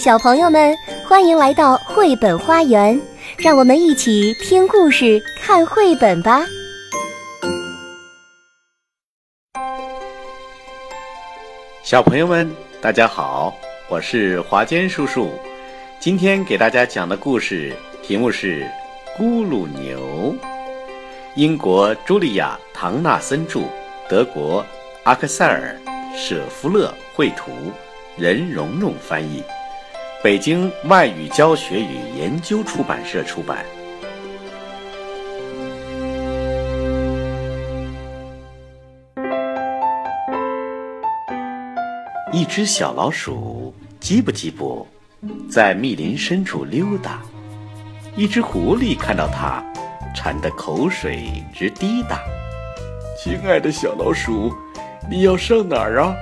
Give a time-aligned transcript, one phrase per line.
[0.00, 0.74] 小朋友们，
[1.06, 2.98] 欢迎来到绘本花园，
[3.36, 6.40] 让我们一起听故事、看绘本吧。
[11.82, 12.50] 小朋友们，
[12.80, 13.54] 大家好，
[13.90, 15.32] 我是华坚叔叔。
[15.98, 18.66] 今天给大家讲的故事题目是
[19.20, 20.34] 《咕噜牛》，
[21.36, 23.64] 英国茱莉亚·唐纳森著，
[24.08, 24.64] 德国
[25.04, 25.76] 阿克塞尔·
[26.18, 27.52] 舍夫勒绘图，
[28.16, 29.44] 任蓉蓉翻译。
[30.22, 33.64] 北京外语教学与研究出版社出版。
[42.30, 44.86] 一只小老鼠叽不叽不，
[45.50, 47.22] 在密林深处溜达。
[48.14, 49.64] 一只狐狸看到它，
[50.14, 52.20] 馋得口水直滴答。
[53.18, 54.54] 亲爱的小老鼠，
[55.10, 56.14] 你要上哪儿啊？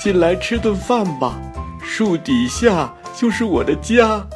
[0.00, 1.36] 进来吃顿饭吧，
[1.82, 2.94] 树底下。
[3.20, 4.26] 就是我的家。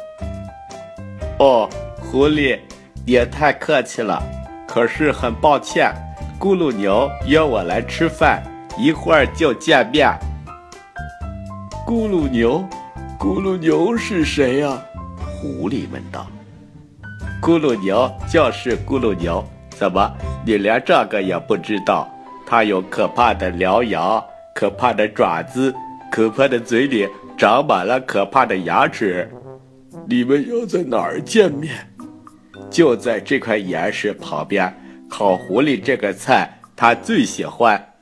[1.39, 1.67] 哦，
[1.99, 2.59] 狐狸，
[3.03, 4.21] 也太客气了。
[4.67, 5.91] 可是很抱歉，
[6.39, 8.43] 咕噜牛约我来吃饭，
[8.77, 10.07] 一会儿就见面。
[11.83, 12.63] 咕噜牛，
[13.17, 14.79] 咕噜牛是谁呀？
[15.17, 16.27] 狐狸问道。
[17.41, 22.07] 咕噜牛就是咕噜牛，怎么你连这个也不知道？
[22.45, 25.73] 它有可怕的獠牙，可怕的爪子，
[26.11, 27.09] 可怕的嘴里。
[27.37, 29.29] 长满了可怕的牙齿，
[30.07, 31.75] 你们要在哪儿见面？
[32.69, 34.73] 就在这块岩石旁边。
[35.09, 37.93] 烤狐狸这个菜他最喜欢。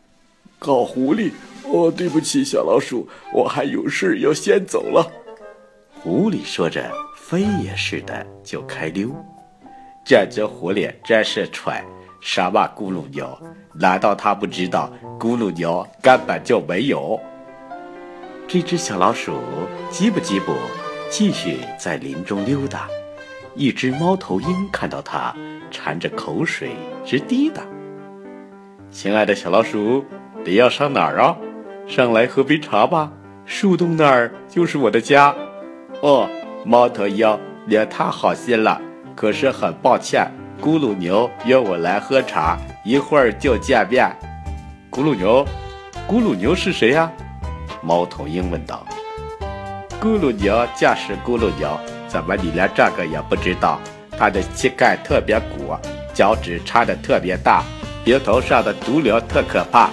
[0.59, 1.31] 烤狐狸？
[1.66, 5.11] 哦，对不起，小老鼠，我还有事要先走了。
[6.00, 9.09] 狐狸说着，飞也似的就开溜。
[10.06, 11.76] 这只狐狸真是蠢，
[12.22, 13.39] 什么咕噜鸟？
[13.73, 17.20] 难道他不知道咕噜鸟根本就没有？
[18.47, 19.33] 这只小老鼠
[19.91, 20.53] 叽不叽不，
[21.09, 22.88] 继续在林中溜达。
[23.55, 25.36] 一只猫头鹰看到它，
[25.72, 26.71] 馋着口水
[27.05, 27.64] 直滴答。
[28.92, 30.05] 亲爱的小老鼠，
[30.45, 31.36] 你要上哪儿啊？
[31.87, 33.11] 上来喝杯茶吧，
[33.45, 35.33] 树洞那儿就是我的家。
[36.02, 36.30] 哦，
[36.65, 38.80] 猫头鹰，你也太好心了。
[39.15, 44.15] 可是很抱歉，咕噜牛约我来喝茶，一会儿就见面。
[44.92, 45.45] 咕噜牛，
[46.08, 47.11] 咕噜牛是谁呀？
[47.83, 48.86] 猫头鹰问道
[50.02, 51.77] ：“咕噜牛就是咕噜牛，
[52.08, 53.77] 怎么你连这个也不知道？
[54.17, 55.76] 它的膝盖特别鼓，
[56.14, 57.61] 脚趾插的特别大，
[58.05, 59.89] 鼻头上的毒瘤特可怕。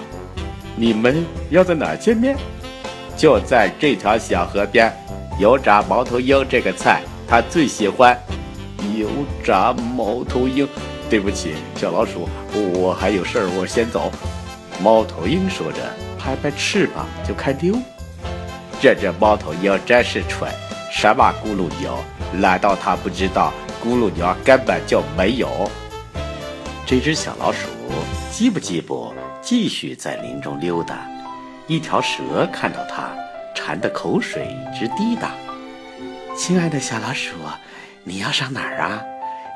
[0.76, 2.36] 你们要在哪见面？
[3.16, 4.92] 就在这条小河边。
[5.40, 8.16] 油炸猫头鹰这个菜，他最喜欢。
[8.96, 9.08] 油
[9.42, 10.68] 炸猫头鹰，
[11.08, 12.28] 对不起，小老鼠，
[12.74, 14.12] 我还有事儿，我先走。”
[14.80, 15.78] 猫头鹰说着。
[16.22, 17.74] 拍拍翅膀就开溜，
[18.80, 20.52] 这只猫头鹰真是蠢，
[20.92, 21.98] 什么咕噜牛？
[22.32, 25.70] 难道它不知道咕噜牛根本就没有？
[26.86, 27.68] 这只小老鼠
[28.30, 31.08] 叽不叽不，继续在林中溜达。
[31.66, 33.10] 一条蛇看到它，
[33.54, 35.30] 馋得口水直滴答。
[36.36, 37.32] 亲爱的小老鼠，
[38.04, 39.00] 你要上哪儿啊？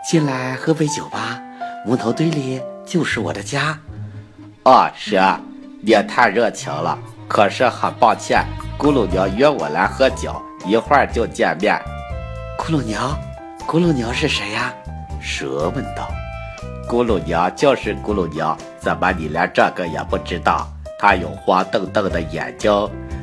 [0.08, 1.42] 进来喝杯酒吧，
[1.84, 3.78] 木头堆里就是我的家。
[4.64, 5.38] 哦，蛇。
[5.86, 8.44] 也太热情了，可是很抱歉，
[8.78, 10.34] 咕噜牛约我来喝酒，
[10.66, 11.80] 一会儿就见面。
[12.58, 12.98] 咕噜牛，
[13.66, 14.72] 咕噜牛是谁呀？
[15.20, 16.08] 蛇问道。
[16.88, 20.66] 咕噜牛就是咕噜牛，怎么你连这个也不知道？
[20.98, 22.70] 它有黄澄澄的眼睛，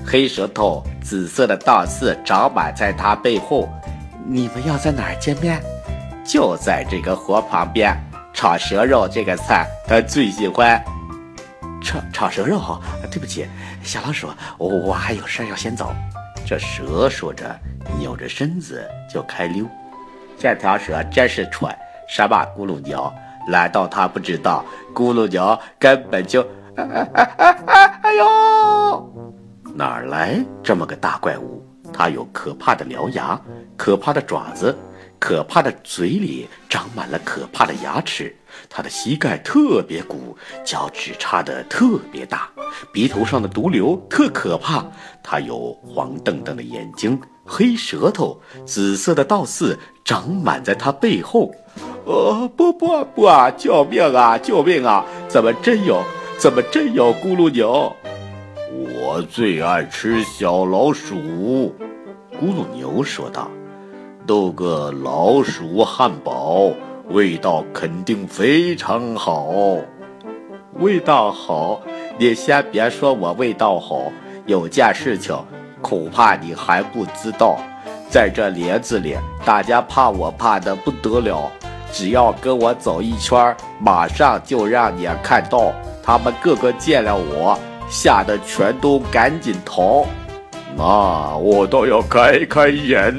[0.05, 3.67] 黑舌头，紫色的倒刺长满在它背后。
[4.27, 5.59] 你们要在哪儿见面？
[6.23, 7.95] 就在这个河旁边。
[8.33, 10.81] 炒蛇肉这个菜，他最喜欢。
[12.21, 13.47] 炒炒蛇肉，对不起，
[13.81, 14.27] 小老鼠，
[14.59, 15.91] 我我还有事要先走。
[16.45, 17.59] 这蛇说着，
[17.97, 19.65] 扭着身子就开溜。
[20.37, 21.75] 这条蛇真是蠢，
[22.07, 23.11] 什么咕噜鸟？
[23.47, 26.43] 难道它不知道咕噜牛根本就……
[26.75, 29.13] 哎哎哎哎哎呦！
[29.73, 31.65] 哪来这么个大怪物？
[31.91, 33.41] 它有可怕的獠牙，
[33.75, 34.77] 可怕的爪子。
[35.21, 38.35] 可怕的嘴里长满了可怕的牙齿，
[38.67, 40.35] 他的膝盖特别鼓，
[40.65, 42.49] 脚趾插得特别大，
[42.91, 44.83] 鼻头上的毒瘤特可怕。
[45.21, 51.53] 他有黄澄澄的眼睛，黑舌头，紫色的倒刺长满在他背后。
[52.05, 53.51] 呃，不不不啊！
[53.51, 54.39] 救命啊！
[54.39, 55.05] 救命啊！
[55.27, 56.03] 怎么真有？
[56.39, 57.95] 怎么真有咕噜牛？
[58.99, 61.75] 我最爱吃小老鼠，
[62.33, 63.51] 咕噜牛说道。
[64.31, 66.71] 做个老鼠汉堡，
[67.09, 69.75] 味道肯定非常好。
[70.75, 71.81] 味道好？
[72.17, 74.03] 你先别说我味道好，
[74.45, 75.37] 有件事情
[75.81, 77.57] 恐怕你还不知道。
[78.09, 81.51] 在这帘子里，大家怕我怕的不得了。
[81.91, 85.73] 只要跟我走一圈，马上就让你看到。
[86.01, 90.05] 他们个个见了我，吓得全都赶紧逃。
[90.77, 93.13] 那我倒要开开眼。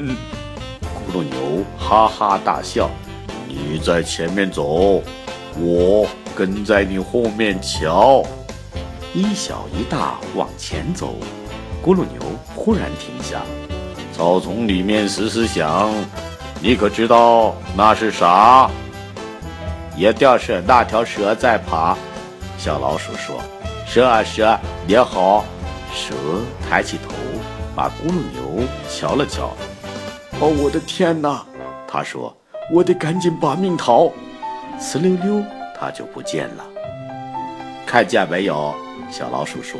[1.13, 2.89] 咕噜牛哈哈大笑
[3.47, 4.99] ：“你在前面走，
[5.59, 8.23] 我跟在你后面瞧。”
[9.13, 11.13] 一小一大往前走，
[11.85, 12.19] 咕噜牛
[12.55, 13.43] 忽然停下。
[14.11, 15.93] 草丛里面嘶嘶响，
[16.59, 18.67] 你可知道那是啥？
[19.95, 21.95] 一定是那条蛇在爬。
[22.57, 23.39] 小老鼠说
[23.85, 25.45] ：“蛇啊蛇，你好。”
[25.93, 26.15] 蛇
[26.67, 27.13] 抬起头，
[27.75, 29.51] 把咕噜牛瞧了瞧。
[30.43, 31.41] “哦，我的天哪！”
[31.87, 32.35] 他说
[32.69, 34.11] ，“我得赶紧把命逃。”
[34.77, 35.41] 呲溜溜，
[35.73, 36.65] 他就不见了。
[37.85, 38.75] 看见没有？
[39.09, 39.79] 小老鼠说：“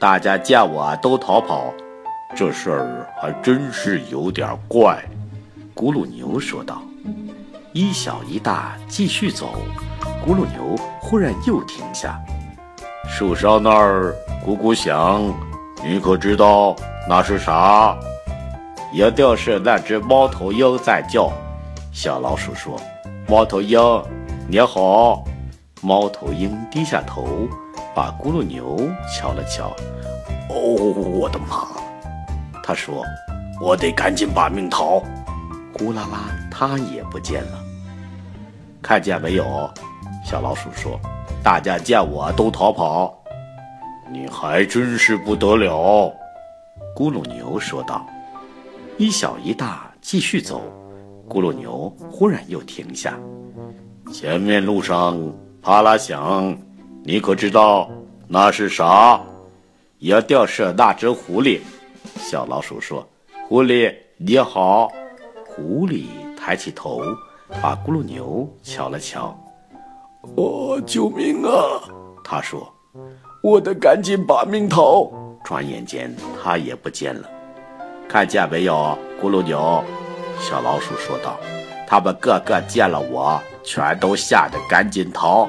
[0.00, 1.72] 大家见我都逃跑，
[2.34, 5.00] 这事儿还真是有点怪。”
[5.72, 6.82] 咕噜牛说道。
[7.72, 9.54] 一小一大继续走。
[10.26, 12.18] 咕噜牛忽然又停下，
[13.08, 14.12] 树梢那儿
[14.44, 15.32] 咕咕响，
[15.84, 16.74] 你可知道
[17.08, 17.96] 那是啥？
[18.92, 21.32] 一定是那只猫头鹰在叫。
[21.92, 22.78] 小老鼠说
[23.26, 23.80] ：“猫头鹰，
[24.46, 25.24] 你好。”
[25.80, 27.48] 猫头鹰低下头，
[27.94, 28.78] 把咕噜牛
[29.10, 29.72] 瞧了瞧。
[30.50, 31.66] “哦，我的妈！”
[32.62, 33.02] 他说
[33.62, 35.02] ：“我得赶紧把命逃。”
[35.72, 37.58] 呼啦啦，它也不见了。
[38.82, 39.70] 看见没有？
[40.22, 41.00] 小老鼠说
[41.42, 43.12] ：“大家见我都逃跑，
[44.10, 46.12] 你还真是不得了。”
[46.94, 48.06] 咕噜牛说道。
[49.02, 50.62] 一小一大继续走，
[51.28, 53.18] 咕噜牛忽然又停下。
[54.12, 55.18] 前面路上
[55.60, 56.56] 啪啦响，
[57.02, 57.90] 你可知道
[58.28, 59.20] 那是啥？
[59.98, 61.58] 一定是那只狐狸。
[62.16, 63.04] 小老鼠说
[63.48, 64.88] ：“狐狸你好。”
[65.50, 66.04] 狐狸
[66.36, 67.02] 抬起头，
[67.60, 69.36] 把咕噜牛瞧了瞧。
[70.36, 71.50] 哦，救命啊！
[72.22, 72.72] 他说
[73.42, 75.10] ：“我得赶紧把命逃。”
[75.42, 77.28] 转眼间，他也不见了。
[78.12, 79.82] 看见没有，咕噜牛？
[80.38, 81.40] 小老鼠说道
[81.88, 85.48] ：“他们个个见了我，全都吓得赶紧逃。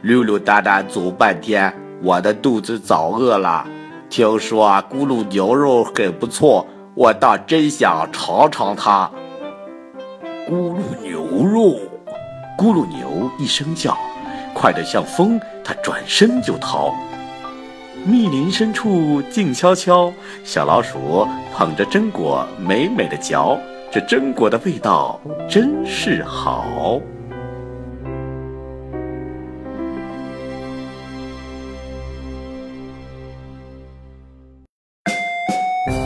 [0.00, 1.70] 溜溜达达走半天，
[2.02, 3.62] 我的肚子早饿了。
[4.08, 9.10] 听说咕噜牛肉很不错，我倒真想尝尝它。
[10.48, 11.78] 咕噜牛肉。”
[12.56, 13.94] 咕噜牛一声叫，
[14.54, 16.94] 快得像风，它转身就逃。
[18.08, 20.10] 密林深处静悄悄，
[20.42, 23.58] 小老鼠捧着榛果，美美的嚼。
[23.90, 26.98] 这榛果的味道真是好。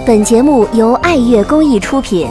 [0.04, 2.28] 本节目由爱乐公益出品。